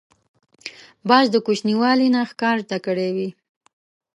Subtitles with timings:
[1.09, 3.29] باز د کوچنیوالي نه ښکار زده کړی وي